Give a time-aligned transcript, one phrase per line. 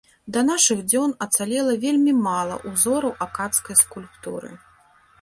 [0.35, 4.49] Да нашых дзён ацалела вельмі мала ўзораў акадскай скульптуры.